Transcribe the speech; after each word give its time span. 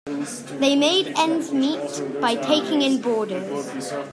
They 0.59 0.75
made 0.75 1.13
ends 1.15 1.53
meet 1.53 1.79
by 2.19 2.33
taking 2.33 2.81
in 2.81 3.01
boarders. 3.03 3.93